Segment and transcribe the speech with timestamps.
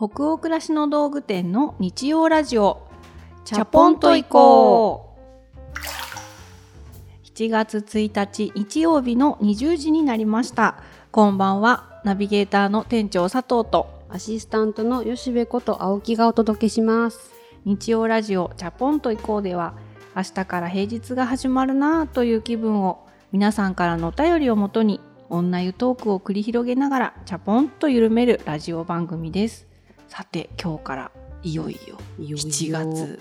[0.00, 2.88] 北欧暮らしの道具店の日曜ラジオ。
[3.44, 5.78] チャポンと行こう。
[7.26, 10.82] 7月1日日曜日の20時になりました。
[11.12, 12.00] こんばんは。
[12.02, 14.02] ナビゲーターの店長佐藤と。
[14.08, 17.32] アシスタントの吉部こと青木がお届けします。
[17.66, 19.74] 日曜ラジオチャポンと行こうでは
[20.16, 29.69] 明日から平日が始まるなという気分を皆さんからのお便りをもとに女湯トークを繰り広げながらチャポンと緩めるラジオ番組です
[30.10, 31.12] さて今日から
[31.44, 32.36] いよいよいよいよ。
[32.36, 33.20] 7月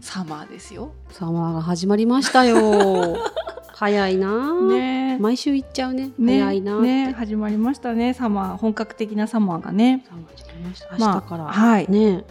[0.00, 0.94] サマーですよ。
[1.12, 3.18] サマーが始まりましたよ。
[3.76, 4.28] 早いな。
[4.28, 5.18] あ、ね。
[5.18, 6.10] 毎週行っちゃうね。
[6.18, 6.40] ね。
[6.40, 7.12] 早いなね。
[7.12, 8.14] 始まりましたね。
[8.14, 10.02] サマー本格的なサマーがね。
[10.08, 10.98] サマー始まりました。
[10.98, 11.90] まあ明日から、はい。
[11.90, 12.24] ね。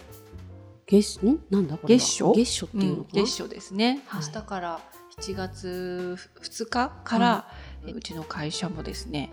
[0.88, 1.40] 月ん？
[1.52, 2.00] なんだこれは。
[2.00, 2.34] 月初？
[2.34, 4.22] 月初っていうのかな、月初ですね、はい。
[4.26, 4.80] 明日から
[5.20, 7.48] 7月2日から、
[7.86, 9.32] えうちの会社もですね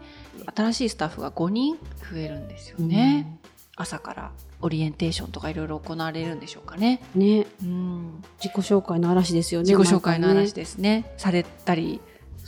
[0.54, 1.76] 新しいスタッフが5人
[2.10, 3.38] 増えるんですよね、
[3.76, 7.46] 朝からオリエンテーションとかいろいろ行われるんでしょうかね、うんね。
[7.62, 11.12] うん、自己紹介の嵐ですよね自己紹介の毎回話ですね。
[11.18, 12.00] されたり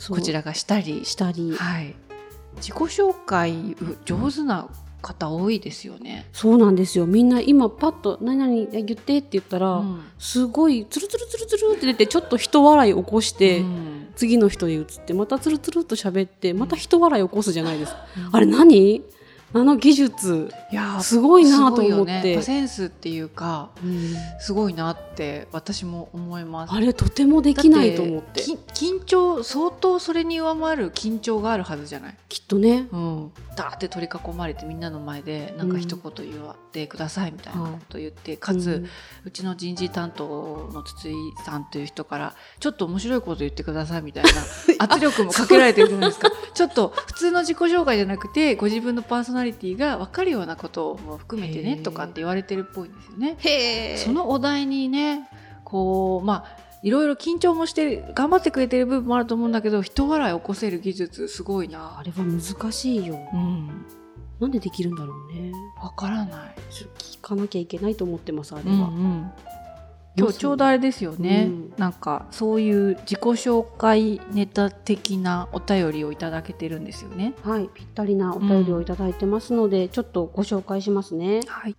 [0.09, 1.05] こちらがしたり。
[1.05, 1.51] したり。
[1.51, 1.95] はい。
[2.55, 4.69] 自己紹介う上手な
[5.01, 7.05] 方多いですよね、そうなんですよ。
[7.05, 10.01] みんな今パッと「何々言って」って言ったら、うん。
[10.17, 14.07] すごいツルツルツルツルって出てちょっと人笑い起こして、うん。
[14.15, 18.35] 次の人に移ってまたツルツルっと喋ってまた人笑い起こすじゃないですか、うん。
[18.35, 19.01] あれ何？
[19.51, 22.35] あの技術いやーすごいなと思って。
[22.35, 22.41] ね。
[22.41, 26.73] センスっていうかうんすごいなって私も思います。
[26.73, 28.43] あれとてもできないと思って。
[28.73, 32.17] 緊張相当それに上回る緊張があるはずじゃない？
[32.29, 32.87] きっとね。
[32.91, 38.85] うん、だーって取り囲まれてみんなの前でなんか一言言ってくださいみたいなことを言って、かつ、
[39.25, 44.29] うちの人事担当の筒井さんという人からちょっと面白いこと言ってくださいみたいな
[44.77, 46.29] 圧力もかけられてるじゃないですか。
[46.53, 53.37] ちょっと普通の自己紹介じゃなくてご自分のパーソナリティが分かるようなことも含めてねとかって言われてるっぽいんですよね。
[53.97, 55.27] そのお題にね
[55.63, 62.03] こうまあいろいろ緊張もして頑張ってくれてる部分もあると思うんだけど人笑い起こせる技術すごいなあ。
[62.03, 63.85] れは難しいようん、
[64.39, 65.51] なんでできるんだろうね
[65.81, 66.55] わからない。
[66.69, 69.33] 聞かなきゃいけないと思ってますあれうんうは、ん
[70.19, 71.73] 今日ちょうどあれですよね、うん。
[71.77, 77.33] なんかそういう自己紹介ネタ的なお便りをいただけてるんですよね。
[77.43, 77.69] はい。
[77.73, 81.39] ぴったりなお便りをいただいてますので、ちょっとご紹介しますね。
[81.47, 81.75] はい、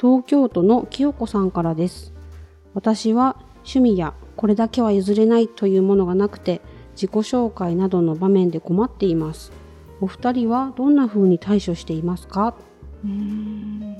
[0.00, 2.12] 東京都の清子さんからです。
[2.74, 6.60] 私は趣味やこれだけは譲れないというものがなくて
[6.96, 9.52] 自己紹介などの場面で困っています。
[10.00, 12.56] お二人はどんな風に対処していますか？
[13.04, 13.96] うん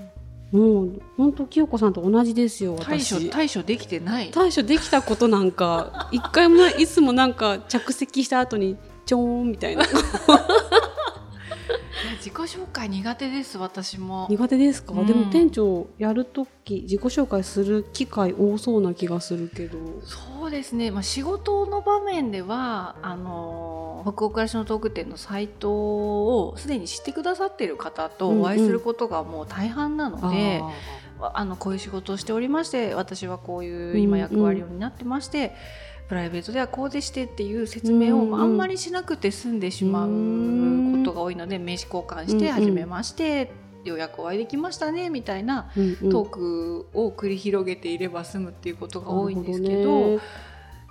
[0.55, 3.29] もう本当清子さんと同じですよ対処私。
[3.29, 4.31] 対処できてない。
[4.31, 9.85] 対処できたことなんか 一回もないいつもなんか着席した後にちょーんみたいな。
[12.19, 14.29] 自己紹介苦手です私も。
[14.31, 15.07] 苦手ですか、うん。
[15.07, 19.79] でも店長やるとき自己紹介する機会多そうな気がするけど。
[20.03, 30.63] そうですね、まあ、仕事の場面ではあの北欧暮らしのトーク店のサイトをすでに知ってくださっている方とお会いすることがもう大半なので、
[31.21, 35.55] ああのこういう仕事をしておりまして私はこういう今役割を担ってまして、
[36.09, 38.41] プライベートではこうでしてっていう説明をうんうん。
[38.41, 40.09] あんまりしなくて済んでしまう
[40.99, 43.51] ことが多いので名刺交換して「うんうん初めまして」
[43.85, 50.21] ようやくお会いできましたねみたいなトークを繰り広げていれば済むっていうことが多いんですけど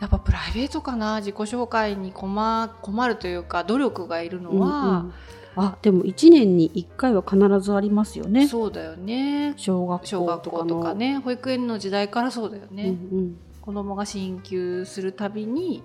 [0.04, 1.20] やっぱプライベートかな？
[1.20, 5.14] 自己紹介に困困るというか努力がいるのは、うんうん。
[5.56, 8.50] あでも1年に1回は必ずありますよね。
[8.50, 9.54] そうだよね。
[9.56, 11.20] 小学校校とかね。
[11.20, 12.90] 保育園の時代からそうだよね。
[13.12, 13.38] うんうん。
[13.62, 15.82] 子供が進級するたびに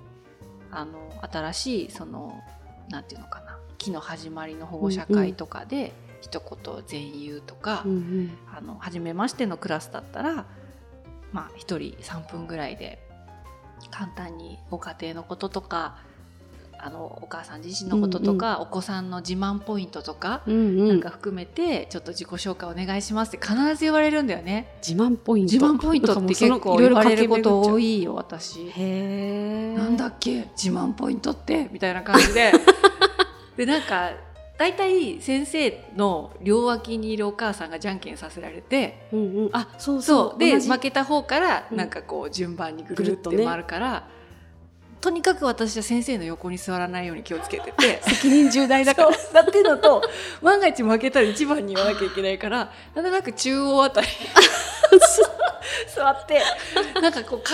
[0.72, 0.98] あの
[1.30, 2.42] 新しいその
[2.88, 3.56] なんていうのかな？
[3.78, 5.92] 期の始まりの保護者会とかで、
[6.22, 8.30] 一言全言うとか、うんうん。
[8.52, 10.46] あの初めましてのクラスだったら
[11.30, 13.06] まあ1人3分ぐらいで
[13.90, 15.96] 簡単にご家庭のこととか
[16.80, 20.88] あのお母さん自身のこととか、お子さんの自慢ポイントとか、うんうん。
[20.88, 24.76] なんか含めてちょっと自己紹介お願いしますって必ず言われるんだよね。
[24.86, 25.52] 自慢ポイント。
[25.54, 28.68] 自慢ポイントって結構言われること多いよ私。
[28.70, 30.48] へえなんだっけ？
[30.56, 31.68] 自慢ポイントって？
[31.72, 32.52] みたいな感じで。
[33.56, 34.10] でなんか
[34.58, 39.50] 大体先生の両脇にいるお母さんがじゃんけんさせられてうんうん。
[39.52, 40.38] あそうそそう。
[40.38, 41.76] で負けた方からうん。
[41.76, 44.08] なんかこう順番にぐるっと回るから、
[45.00, 49.10] とにかく私は先生の横に座らないように気をつけてて 責任重大だから。
[49.32, 50.02] だっていうのと
[50.42, 54.08] 万が一負けたら一番に言わなきゃいけないからなんとなく中央あたり
[55.94, 56.42] 座って。
[57.00, 57.44] なんかこう考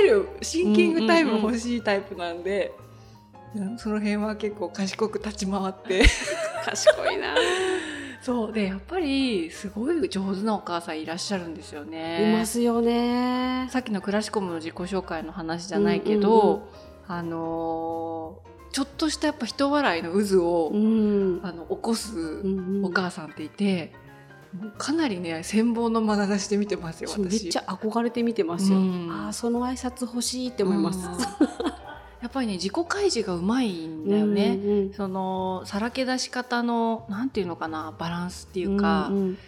[0.00, 6.02] えるシンキングタイム欲しいタイプなんで、うんその辺は結構賢く立ち回って
[6.64, 7.34] 賢いな
[8.22, 12.34] そうでやっぱりすごい上手なお母さんいらっしゃるんですよいね。
[12.38, 13.68] ますよね。
[13.70, 16.62] さっきのクラシコムの自己紹介の話じゃないけど、うんうんうん
[17.06, 21.40] あのーちょっとしたやっぱ人笑いの渦を、うん。
[21.44, 23.92] あの起こすうんうんお母さんっていて、
[24.58, 27.50] もうかなりね羨望の眼差しで見てますよそうめっ私。
[27.50, 28.78] ちゃ憧れて見てますよ。
[28.78, 30.98] うんああその挨拶欲しいって思います。
[31.06, 31.14] うん
[32.24, 34.58] やっぱりね自己開示がうまいんだよね。
[34.58, 39.38] うんうんそのさらけ出し方のなんていうのかなバランスっていうか、うんうん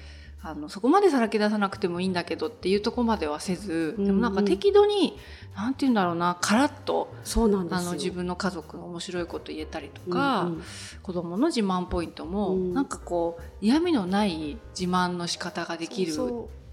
[0.42, 4.06] あのそこまでさらけ出さなくてもいいんだけどっていうとこまではせず、うんうん。
[4.06, 5.18] でもなんか適度に
[5.56, 7.78] なんていうんだろうなカラッとそうなんですよ。
[7.78, 10.62] あの自分の家族の面白いこと言えたりとか、うんうん。
[11.02, 12.74] 子供の自慢ポイントも、うん。
[12.74, 16.14] なんかこう嫌味のない自慢の仕方ができる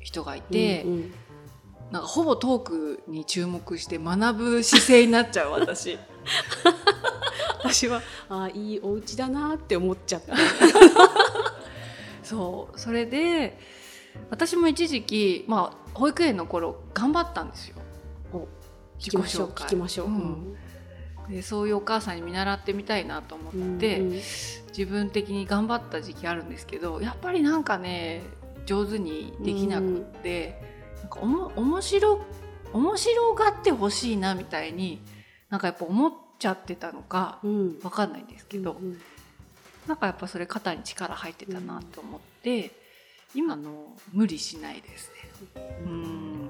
[0.02, 1.12] 人がいて、うんうん
[1.94, 6.00] なんかほぼトークに注目して学ぶ姿勢になっちゃう私。
[7.64, 10.34] 私はあーいいお家だなって思っちゃった。
[12.24, 13.60] そうそれで
[14.32, 17.76] 私も一時期、まあ、保育園の頃頑張ったんですよ。
[18.34, 18.48] お
[18.98, 20.08] 自己聞きましょう紹介聞きましょう。
[20.08, 20.58] うん
[21.30, 24.22] でそういうお母さんに見習ってみたいなと思って、うんうん
[24.76, 28.24] 自分的に頑張った時期あるんですけどやっぱりなんかね
[28.66, 30.73] 上手にできなくって、
[31.04, 32.20] なんかおも面白
[32.74, 35.00] 面白がってほしいなみたいに
[35.50, 37.80] なんかやっぱ思っちゃってたのかうん。
[37.84, 39.00] わかんないんですけど、うん
[39.88, 42.72] なんかやっぱそれ肩に力入ってたなと思って、
[43.36, 45.60] 今の無理しないですね。
[45.86, 46.50] うん。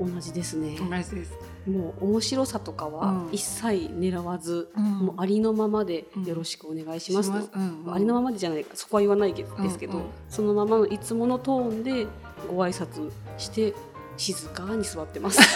[0.00, 0.78] 同じですね。
[0.78, 1.34] 同じです。
[1.66, 3.28] もう面白さとかはうん。
[3.32, 4.84] 一切狙わず、うん。
[4.84, 7.58] もうありのままでよろしくお願いしますと。
[7.58, 7.94] うんうん。
[7.94, 10.10] ありのままでじゃないかそこは言わないですけど、うんうん。
[10.30, 12.06] そのままのいつものトーンで
[12.46, 13.74] ご挨拶して
[14.16, 15.40] 静かに座ってます。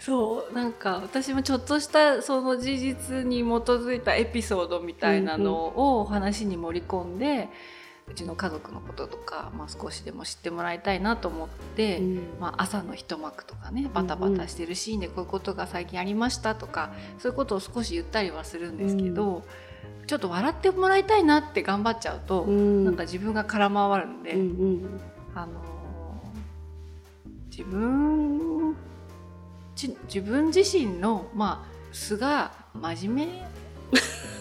[0.00, 7.48] そうなんか私もちょっとしたその事実に基づいたエピソードみたいなのを話に盛り込んで、
[8.10, 12.20] うちの家族のこととか、まあ、少しでも知ってもらいたいなと思って、うん。
[12.40, 19.44] まあ、朝の一幕とかねバタバタしてるシーンでこういうことが最近ありましたとかそういうことを少し言ったりはするんですけど、
[20.06, 22.84] ちょっと笑ってもらいたいなって頑張っちゃうと、うん。
[22.84, 24.42] なんか自分が空回るんで、うんう
[24.86, 25.00] ん。
[25.34, 25.52] あの
[27.50, 28.74] 自分
[29.74, 33.38] ち自分自身のまあ素が真面目っ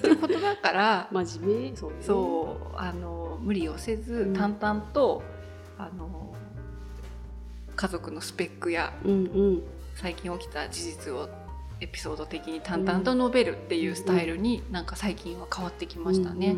[0.02, 1.76] てことだから 真面目？
[1.76, 1.96] そうね。
[2.02, 4.34] そうあの無理をせず、うん。
[4.34, 5.22] 淡々と
[5.78, 6.34] あの
[7.76, 9.14] 家族のスペックやうんう
[9.54, 9.64] ん。
[9.96, 11.30] 最近起きた事実を
[11.82, 16.56] エピソード的に淡々と述べるっていうスタイルになんか最近は変わってきましたね。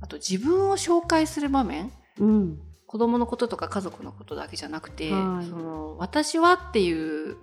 [0.00, 1.90] あと自分を紹介する場面。
[2.20, 2.58] うん。
[2.86, 5.46] 子供のこととか家族のことだけじゃなくて、はい。
[5.48, 6.92] その私はってい
[7.32, 7.36] う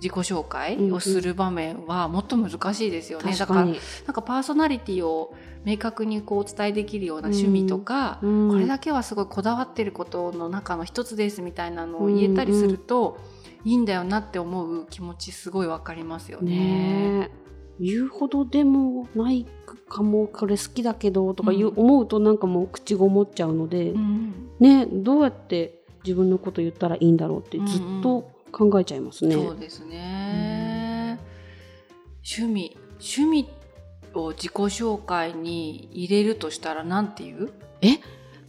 [0.00, 5.34] 自己紹介をする場面はもっと難しいですよね、だか確からに、なんかパーソナリティを
[5.64, 13.18] 明確にこうお伝えできるような趣味とか、うんこれだけはすごいこだわってることの中の一つですみたいなのを言えたりすると、
[13.64, 16.50] いいんだよなって思う気持ちすごいわかりますよね。
[16.52, 17.48] ねえ。
[17.80, 19.46] 言うほどでもない
[19.88, 21.78] かもこれ好きだけどとか言う、うん。
[21.78, 27.70] 思うとなんかもう口ごもっちゃうので、うんねどうやって自分のこと言ったらいいんだろうってうんうん。
[27.70, 29.34] ずっと考えちゃいますね。
[29.34, 31.18] そうですね、
[32.24, 33.48] 趣味趣味
[34.14, 37.52] を自己紹介に入れるとしたらなんて言う？
[37.82, 38.00] え？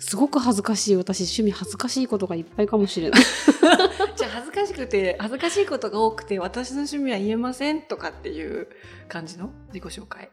[0.02, 0.96] すごく恥ずかしい。
[0.96, 3.22] 私趣味恥ずかしいことがいっぱいかもしれない。
[4.16, 8.70] じゃあ恥ずかしくて恥ずかしいことが多くて私の趣味は言えませんとかっていう
[9.10, 9.52] 感じの？
[9.74, 10.30] 自己紹介。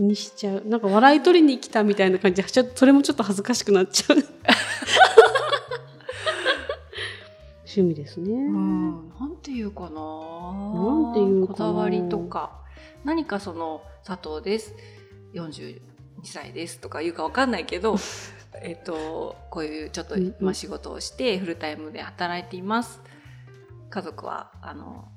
[0.00, 0.62] にしちゃう。
[0.64, 2.42] なんか笑い取りに来たみたいな感じ。
[2.42, 4.18] でそれもちょっと恥ずかしくなっちゃう。
[7.78, 8.32] 趣味ですね。
[8.32, 9.08] うん。
[9.18, 9.88] なんていうかな。
[9.90, 11.54] なんていうかな。
[11.54, 12.62] こだわりとか。
[13.04, 14.74] 何かその佐藤です。
[15.34, 15.80] 42
[16.24, 17.96] 歳ですとか言うかわかんないけど
[18.62, 20.36] えっとこういうちょっとうんうん。
[20.40, 23.00] まあ仕事をしてフルタイムで働いています。
[23.90, 25.08] 家族はあの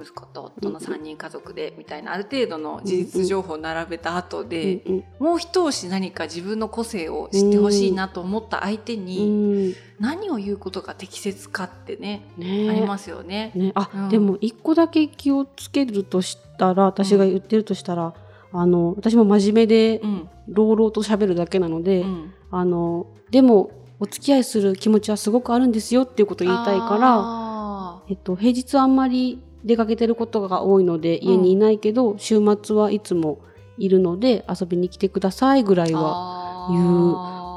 [0.00, 9.74] 息子と夫の3人家族でみたいなある程度の事実情報を並べた後で、うんもう一押し何か自分の個性を知ってほしいなと思った相手うにん。
[9.98, 12.70] 何を言うことが適切かってね、ね。
[12.70, 13.52] ありますよね。
[13.54, 14.08] ね、あ、うん。
[14.08, 18.14] でも一個だけ気をつけるとしたら私が言ってるとしたら、
[18.52, 20.28] あの私も真面目でうん。
[20.48, 22.32] 朗々と喋るだけなので、うん。
[22.50, 33.40] あのでもお付き合いする気持ちはすごくあるんですよっていうことを言いたいから、あえっと、平日あんまり出かけてることが多いので家にいないけど、週末はいつも
[33.76, 35.92] いるので遊びに来てくださいぐらいー。
[35.92, 37.12] は言う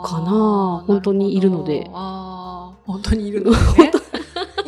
[0.06, 0.84] かな。
[0.86, 1.86] 本当にいるので。
[1.90, 3.58] 本当にいるので。
[3.58, 3.92] ね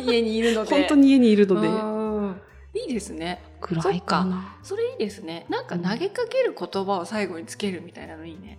[0.00, 0.70] 家にいるので。
[0.70, 1.68] 本当に家にいるので。
[1.68, 2.40] うん。
[2.74, 3.42] いいですね。
[3.60, 4.56] くらいかな。
[4.62, 5.44] それいいですね。
[5.50, 8.58] なんか投げかける言葉を最後につけるみたいなのいいね、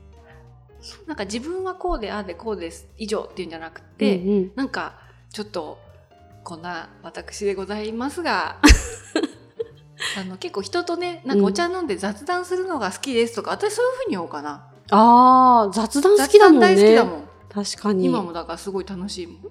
[1.07, 4.51] なんか自分はこうでああでこうです以上っていうんじゃなくて、うんうん。
[4.55, 4.99] なんか
[5.31, 5.79] ちょっと
[6.45, 8.57] こんな私でございますが
[10.17, 14.67] あの結構人とねなんかお茶飲んで雑談するのが好きですとか、私そういうふうに言おうかな。
[14.91, 16.75] ああ、雑談好きだもんね。
[16.75, 17.65] 雑談大好きだもん。
[17.65, 18.05] 確かに。
[18.05, 19.41] 今もだからすごい楽しいもん。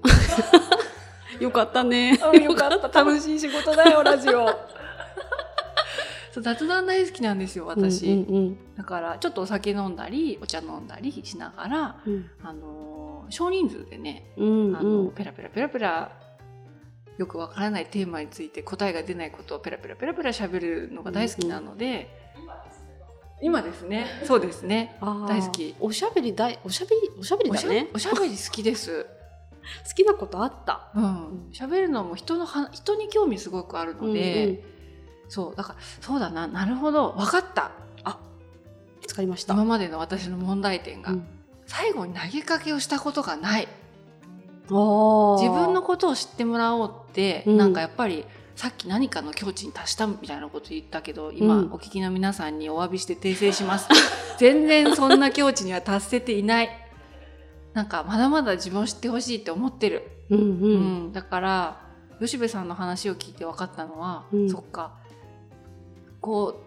[1.43, 2.19] よかったね。
[2.23, 3.05] あよかった。
[3.05, 4.47] 楽しい仕事だよラジオ。
[6.33, 12.31] そう雑談大好きなんですよ私、うんうんだからちょっとお酒飲んだりお茶飲んだりしながら、うん。
[12.43, 16.13] あのー少人数でね、うんあのうんペラペラペラペラ
[17.19, 22.09] よくわからないテーマについて答えが出ないことをペラペラペラペラ喋るのが大好きなので、
[23.41, 24.07] 今ですね。
[24.25, 24.97] そうですね。
[25.01, 25.75] 大好き。
[25.81, 27.89] おしゃべり大おしゃべりおしゃべりだね。
[27.95, 29.07] おしゃべり好きです。
[29.89, 30.91] 好きなことあった。
[30.95, 34.61] うん、喋るのも人のは人に興味すごくあるので、うんうん。
[35.29, 36.47] そうだからそうだな。
[36.47, 37.13] なるほど。
[37.13, 37.71] 分かった。
[39.05, 39.53] 見つかりました。
[39.53, 41.27] 今までの私の問題点が、うん。
[41.67, 43.69] 最後に投げかけをしたことがない
[44.69, 47.57] 自分のことを知ってもらおうって、うん。
[47.57, 48.25] なんかやっぱり
[48.57, 53.89] さっき何かの境地に達したみたいなこと言ったけど今、うんお聞きの皆さんにお詫びして訂正します。
[54.39, 56.71] 全然そんな境地には達せていない。
[57.73, 61.13] なんかまだまだ自分を知ってほしいって思ってる、うんううんん。
[61.13, 61.81] だから
[62.21, 64.51] 吉部さんの話を聞いて分かったのは、うん。
[64.51, 64.93] そっか。
[66.21, 66.63] こ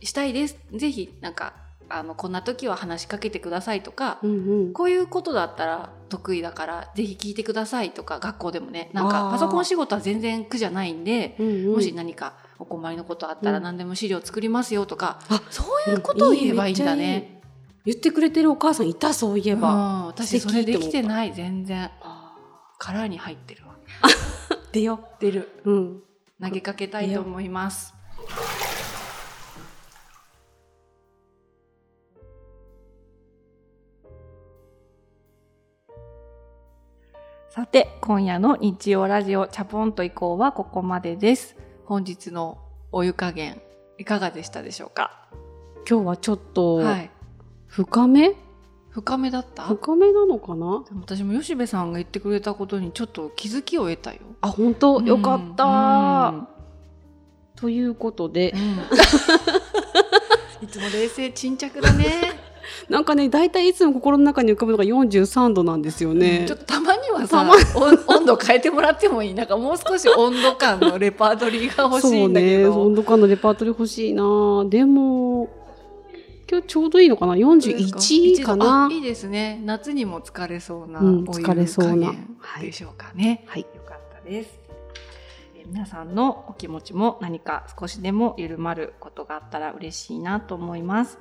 [0.00, 0.56] うしたいです。
[0.72, 1.54] ぜひなんか
[1.94, 4.34] あのこんな時は話しかけてくださいとか、うんう
[4.70, 17.40] んこういうことだったら得意だからぜひ聞いてくださいとか学校でもねなんかパソコン仕事は全然苦じゃないんで、うんうんもし何かお困りのことあったらうん何でも資料作りますよとか、あそういうことを言えばいいんだめっちゃいね。
[17.84, 20.06] 言ってくれてるお母さんいたそういえうん、ば。
[20.06, 21.02] 私それできてい。
[21.02, 22.34] ない全然あ
[22.78, 25.70] 殻に入ってるわー 出よ出るう。
[25.70, 26.02] うん。
[26.40, 27.94] 投げかけたいと思います
[37.54, 41.54] さて今夜の日曜ラジオチャポンと以降はここまでです。
[41.84, 42.56] 本日の
[42.92, 43.60] お湯加減
[43.98, 45.28] いかがでしたでしょうか？
[45.88, 47.10] 今日はちょっとはい。
[47.66, 48.34] 深め？
[48.88, 49.64] 深めだった？
[49.64, 50.64] で深めなのかな？
[50.64, 54.20] も私も吉部さんが言ってくれたことにちょっと気づきを得たよ。
[54.40, 55.00] あ本当？
[55.02, 55.64] よかった、
[56.34, 56.48] うん。
[57.56, 58.52] ということで。
[58.52, 58.78] うん
[60.62, 62.06] いつも冷静沈着だね。
[62.88, 66.44] なんかね大体いつも心の中に浮かぶのが43度なんですよね。
[66.46, 69.34] ちょっとたまにはさ温 温度変えてもらってもいい。
[69.34, 72.72] なんかもう少し温度感のレパートリーが欲しいんだけど。
[72.72, 74.22] そうね温度感のレパートリー欲しいな。
[74.68, 75.48] でも
[76.50, 78.86] 今日ちょうどいいのかな？41かな？
[78.86, 79.60] あいいですね。
[79.64, 82.12] 夏にも疲れそうなうん疲れそうな。
[82.60, 83.62] でしょうかね、はい。
[83.62, 84.58] よかったです。
[85.56, 91.18] えー皆さんのお気持ちも何か少しでも緩まることがあったら嬉しいなと思います。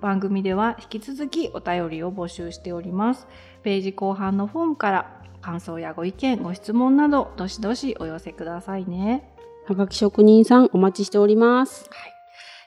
[0.00, 3.28] 番組では引き続きお便りを募集しております。
[3.62, 9.28] ページ後半のフォームから感想やご意見ご質問などどしどしお寄せくださいね
[9.66, 12.12] はがき職人さんお待ちしておりますはい、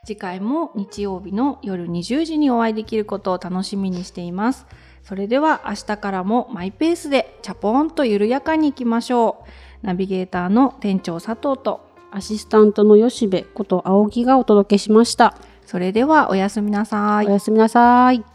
[0.05, 4.67] 次回も日曜日の夜20時にお会いできることを楽しみにしています。
[5.01, 9.44] それでは明日からもマイペースでチャポンと緩やかに行きましょ
[9.84, 9.88] う。
[9.88, 17.32] ナビゲーターの店長佐藤と、アシスタントの吉部こと青木がお届けしましたそれではおやすみなさいお。
[17.32, 18.35] やすみなさい